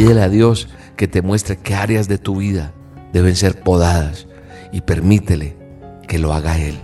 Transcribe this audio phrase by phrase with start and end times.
[0.00, 2.72] Pídele a Dios que te muestre qué áreas de tu vida
[3.12, 4.28] deben ser podadas
[4.72, 5.58] y permítele
[6.08, 6.78] que lo haga Él.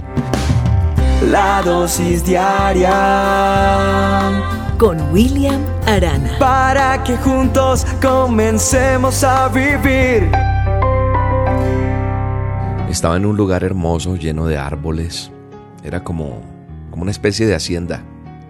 [1.30, 2.93] La dosis diaria
[4.77, 6.30] con William Arana.
[6.39, 10.30] Para que juntos comencemos a vivir.
[12.91, 15.30] Estaba en un lugar hermoso, lleno de árboles.
[15.83, 16.43] Era como,
[16.91, 18.05] como una especie de hacienda.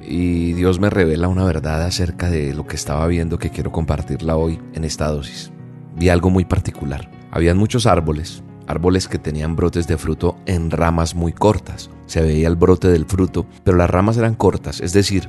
[0.09, 4.36] Y Dios me revela una verdad acerca de lo que estaba viendo que quiero compartirla
[4.36, 5.50] hoy en esta dosis.
[5.96, 7.11] Vi algo muy particular.
[7.32, 11.90] Habían muchos árboles, árboles que tenían brotes de fruto en ramas muy cortas.
[12.07, 15.29] Se veía el brote del fruto, pero las ramas eran cortas, es decir,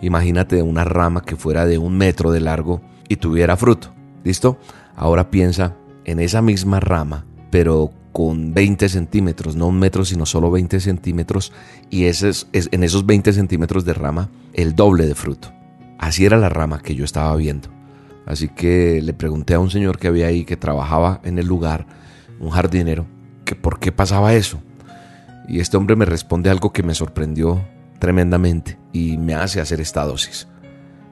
[0.00, 3.92] imagínate una rama que fuera de un metro de largo y tuviera fruto.
[4.22, 4.58] ¿Listo?
[4.96, 10.48] Ahora piensa en esa misma rama, pero con 20 centímetros, no un metro, sino solo
[10.48, 11.52] 20 centímetros,
[11.90, 15.52] y ese es, en esos 20 centímetros de rama el doble de fruto.
[15.98, 17.70] Así era la rama que yo estaba viendo.
[18.24, 21.86] Así que le pregunté a un señor que había ahí, que trabajaba en el lugar,
[22.38, 23.04] un jardinero,
[23.44, 24.62] que por qué pasaba eso.
[25.48, 27.64] Y este hombre me responde algo que me sorprendió
[27.98, 30.46] tremendamente y me hace hacer esta dosis.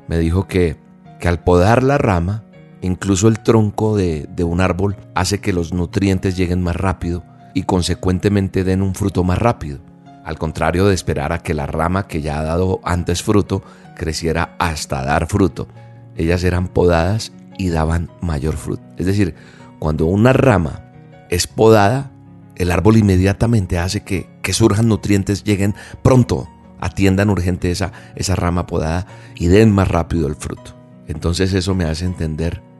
[0.06, 0.76] Me dijo que,
[1.18, 2.44] que al podar la rama,
[2.82, 7.22] Incluso el tronco de, un árbol hace que los nutrientes lleguen más rápido
[7.54, 9.78] y consecuentemente den un fruto más rápido,
[10.24, 13.62] al contrario de esperar a que la rama que ya ha dado antes fruto
[13.96, 15.68] creciera hasta dar fruto.
[16.16, 18.82] Ellas eran podadas y daban mayor fruto.
[18.96, 19.36] Es decir,
[19.78, 20.82] cuando una rama
[21.30, 22.10] es podada,
[22.56, 26.48] el árbol inmediatamente hace que, que surjan nutrientes, lleguen pronto,
[26.80, 30.74] atiendan urgente esa, esa rama podada y den más rápido el fruto.
[31.06, 32.71] Entonces eso me hace entender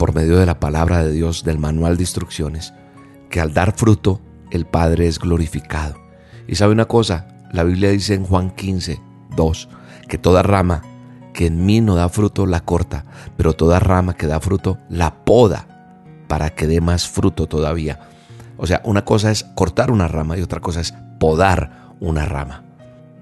[0.00, 2.72] por medio de la palabra de Dios, del manual de instrucciones,
[3.28, 6.00] que al dar fruto el Padre es glorificado.
[6.48, 8.98] Y sabe una cosa, la Biblia dice en Juan 15,
[9.36, 9.68] 2,
[10.08, 10.80] que toda rama
[11.34, 13.04] que en mí no da fruto la corta,
[13.36, 15.66] pero toda rama que da fruto la poda
[16.28, 18.00] para que dé más fruto todavía.
[18.56, 22.64] O sea, una cosa es cortar una rama y otra cosa es podar una rama.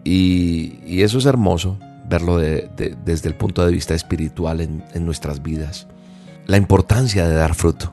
[0.04, 1.76] Y, eso es hermoso
[2.08, 5.88] verlo desde el punto de vista espiritual en, en nuestras vidas
[6.48, 7.92] la importancia de dar fruto.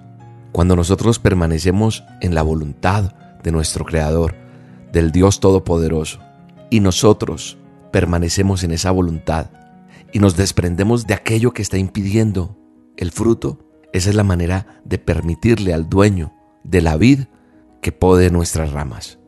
[0.54, 4.34] Cuando nosotros permanecemos en la voluntad de nuestro Creador,
[4.94, 6.20] del Dios Todopoderoso,
[6.70, 7.58] y nosotros
[7.92, 9.48] permanecemos en esa voluntad
[10.14, 12.58] y nos desprendemos de aquello que está impidiendo
[12.96, 13.60] el fruto,
[13.92, 16.34] esa es la manera de permitirle al dueño
[16.64, 17.26] de la vid
[17.82, 19.20] que pode nuestras ramas.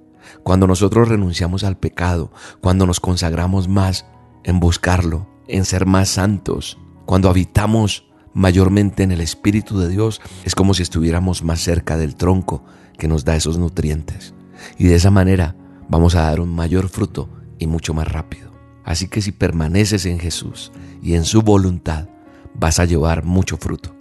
[0.44, 4.05] Cuando nosotros renunciamos al pecado, cuando nos consagramos más
[4.45, 8.06] en buscarlo, en ser más santos, cuando habitamos
[8.37, 12.63] mayormente en el Espíritu de Dios, es como si estuviéramos más cerca del tronco
[12.99, 14.35] que nos da esos nutrientes.
[14.77, 15.55] Y de esa manera
[15.89, 18.51] vamos a dar un mayor fruto y mucho más rápido.
[18.85, 20.71] Así que si permaneces en Jesús
[21.01, 22.09] y en su voluntad,
[22.53, 23.95] vas a llevar mucho fruto.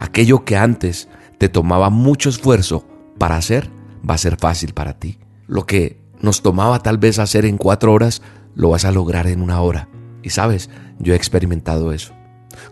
[0.00, 3.70] Aquello que antes te tomaba mucho esfuerzo para hacer,
[4.08, 5.18] va a ser fácil para ti.
[5.46, 8.20] Lo que nos tomaba tal vez hacer en cuatro horas,
[8.54, 9.88] lo vas a lograr en una hora.
[10.22, 12.17] Y sabes, yo he experimentado eso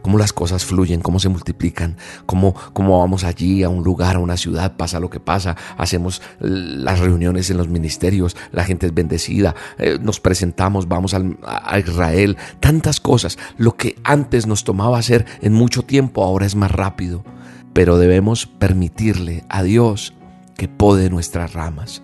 [0.03, 4.19] cómo las cosas fluyen, cómo se multiplican, cómo, cómo vamos allí a un lugar, a
[4.19, 8.95] una ciudad, pasa lo que pasa, hacemos las reuniones en los ministerios, la gente es
[8.95, 13.39] bendecida, eh, nos presentamos, vamos a Israel, tantas cosas.
[13.57, 17.25] Lo que antes nos tomaba hacer en mucho tiempo, ahora es más rápido,
[17.73, 20.15] pero debemos permitirle a Dios
[20.57, 22.03] que pode nuestras ramas.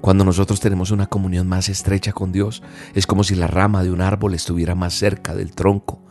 [0.00, 2.62] Cuando nosotros tenemos una comunión más estrecha con Dios,
[2.94, 6.02] es como si la rama de un árbol estuviera más cerca del tronco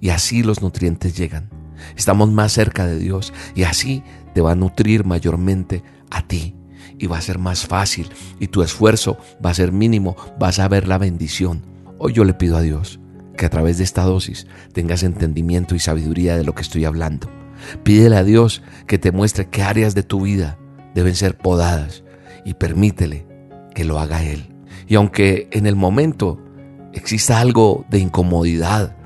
[0.00, 1.50] y así los nutrientes llegan.
[1.96, 4.02] Estamos más cerca de Dios y así
[4.34, 6.54] te va a nutrir mayormente a ti
[6.98, 10.68] y va a ser más fácil y tu esfuerzo va a ser mínimo, vas a
[10.68, 11.62] ver la bendición.
[11.98, 13.00] Hoy yo le pido a Dios
[13.36, 17.28] que a través de esta dosis tengas entendimiento y sabiduría de lo que estoy hablando.
[17.82, 20.58] Pídele a Dios que te muestre qué áreas de tu vida
[20.94, 22.04] deben ser podadas
[22.44, 23.26] y permítele
[23.74, 24.54] que lo haga Él.
[24.86, 26.42] Y aunque en el momento
[26.92, 28.96] exista algo de incomodidad,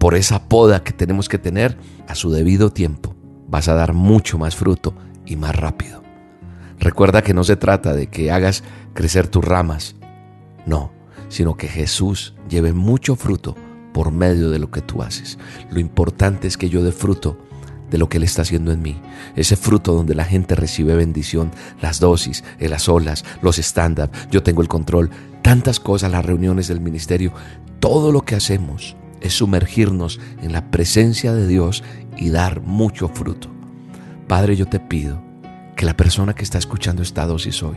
[0.00, 1.76] por esa poda que tenemos que tener
[2.08, 3.14] a su debido tiempo,
[3.48, 4.94] vas a dar mucho más fruto
[5.26, 6.02] y más rápido.
[6.78, 8.64] Recuerda que no se trata de que hagas
[8.94, 9.96] crecer tus ramas,
[10.64, 10.90] no,
[11.28, 13.54] sino que Jesús lleve mucho fruto
[13.92, 15.38] por medio de lo que tú haces.
[15.70, 17.36] Lo importante es que yo dé fruto
[17.90, 18.98] de lo que Él está haciendo en mí.
[19.36, 21.50] Ese fruto donde la gente recibe bendición,
[21.82, 25.10] las dosis, las olas, los estándares, yo tengo el control,
[25.42, 27.34] tantas cosas, las reuniones del ministerio,
[27.80, 31.82] todo lo que hacemos es sumergirnos en la presencia de Dios
[32.16, 33.48] y dar mucho fruto.
[34.28, 35.22] Padre, yo te pido
[35.76, 37.76] que la persona que está escuchando esta dosis hoy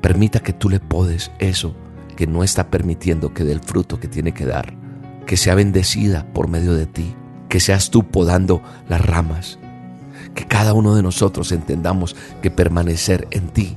[0.00, 1.74] permita que tú le podes eso
[2.14, 4.74] que no está permitiendo que dé el fruto que tiene que dar,
[5.26, 7.14] que sea bendecida por medio de ti,
[7.48, 9.58] que seas tú podando las ramas.
[10.34, 13.76] Que cada uno de nosotros entendamos que permanecer en ti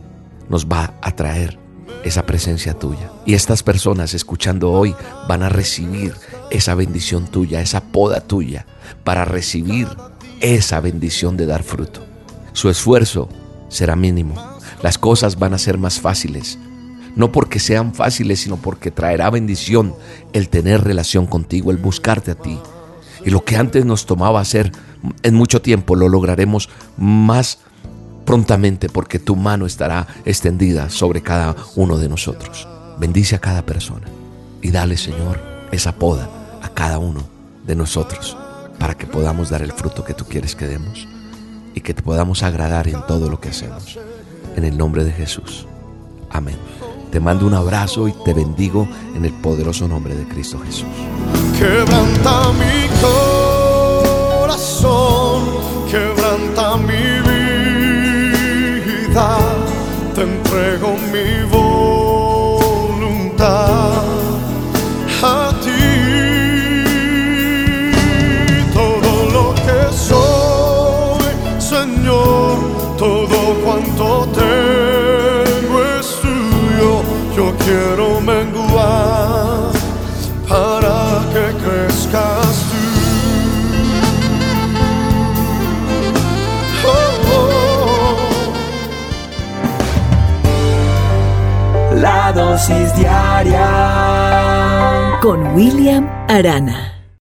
[0.50, 1.60] nos va a traer
[2.04, 3.12] esa presencia tuya.
[3.26, 4.96] Y estas personas escuchando hoy
[5.28, 6.14] van a recibir
[6.52, 8.66] esa bendición tuya, esa poda tuya,
[9.04, 9.88] para recibir
[10.40, 12.06] esa bendición de dar fruto.
[12.54, 13.30] Su esfuerzo
[13.70, 14.36] será mínimo.
[14.82, 16.58] Las cosas van a ser más fáciles.
[17.16, 19.96] No porque sean fáciles, sino porque traerá bendición
[20.34, 22.60] el tener relación contigo, el buscarte a ti.
[23.26, 24.72] Y lo que antes nos tomaba hacer
[25.24, 27.60] en mucho tiempo, lo lograremos más
[28.26, 32.68] prontamente porque tu mano estará extendida sobre cada uno de nosotros.
[33.00, 34.08] Bendice a cada persona
[34.62, 36.30] y dale, Señor, esa poda
[36.62, 37.22] a cada uno
[37.66, 38.38] de nosotros
[38.80, 41.08] para que podamos dar el fruto que tú quieres que demos
[41.74, 44.00] y que te podamos agradar en todo lo que hacemos.
[44.56, 45.68] En el nombre de Jesús.
[46.32, 46.58] Amén.
[47.12, 50.88] Te mando un abrazo y te bendigo en el poderoso nombre de Cristo Jesús.
[51.58, 52.88] Quebranta mi
[54.40, 55.44] corazón,
[55.90, 57.20] quebranta mi
[59.10, 59.38] vida,
[60.16, 61.97] te entrego mi voluntad
[95.22, 96.97] Con William Arana.